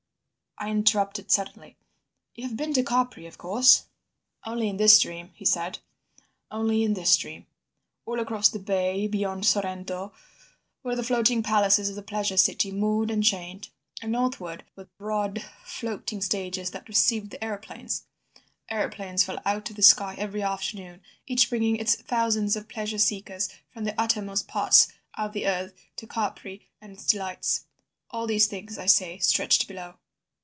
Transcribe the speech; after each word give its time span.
I 0.59 0.69
interrupted 0.69 1.31
suddenly: 1.31 1.75
"You 2.35 2.47
have 2.47 2.55
been 2.55 2.71
to 2.73 2.83
Capri, 2.83 3.25
of 3.25 3.39
course?" 3.39 3.85
"Only 4.45 4.69
in 4.69 4.77
this 4.77 4.99
dream," 4.99 5.31
he 5.33 5.43
said, 5.43 5.79
"only 6.51 6.83
in 6.83 6.93
this 6.93 7.17
dream. 7.17 7.47
All 8.05 8.19
across 8.19 8.47
the 8.49 8.59
bay 8.59 9.07
beyond 9.07 9.43
Sorrento 9.47 10.13
were 10.83 10.95
the 10.95 11.01
floating 11.01 11.41
palaces 11.41 11.89
of 11.89 11.95
the 11.95 12.03
Pleasure 12.03 12.37
City 12.37 12.71
moored 12.71 13.09
and 13.09 13.23
chained. 13.23 13.69
And 14.03 14.11
northward 14.11 14.63
were 14.75 14.83
the 14.83 14.89
broad 14.99 15.43
floating 15.65 16.21
stages 16.21 16.69
that 16.69 16.87
received 16.87 17.31
the 17.31 17.43
aeroplanes. 17.43 18.05
Aeroplanes 18.69 19.23
fell 19.23 19.39
out 19.43 19.67
of 19.71 19.75
the 19.75 19.81
sky 19.81 20.13
every 20.19 20.43
afternoon, 20.43 21.01
each 21.25 21.49
bringing 21.49 21.77
its 21.77 21.95
thousands 21.95 22.55
of 22.55 22.69
pleasure 22.69 22.99
seekers 22.99 23.49
from 23.73 23.83
the 23.85 23.99
uttermost 23.99 24.47
parts 24.47 24.89
of 25.15 25.33
the 25.33 25.47
earth 25.47 25.73
to 25.95 26.05
Capri 26.05 26.67
and 26.79 26.91
its 26.93 27.07
delights. 27.07 27.65
All 28.11 28.27
these 28.27 28.45
things, 28.45 28.77
I 28.77 28.85
say, 28.85 29.17
stretched 29.17 29.67
below. 29.67 29.95